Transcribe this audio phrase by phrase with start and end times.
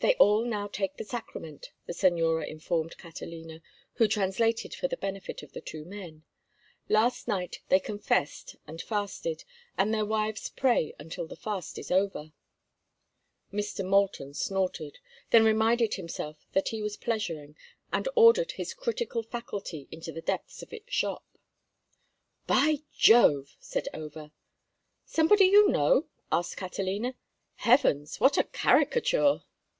[0.00, 3.60] "They all now take the sacrament," the señora informed Catalina,
[3.94, 6.22] who translated for the benefit of the two men.
[6.88, 9.42] "Last night they confessed and fasted,
[9.76, 12.30] and their wives pray until the fight is over."
[13.52, 13.84] Mr.
[13.84, 15.00] Moulton snorted,
[15.30, 17.56] then reminded himself that he was pleasuring,
[17.92, 21.24] and ordered his critical faculty into the depths of its shop.
[22.46, 24.30] "By Jove!" said Over.
[25.04, 27.16] "Somebody you know?" asked Catalina.
[27.56, 29.42] "Heavens, what a caricature!"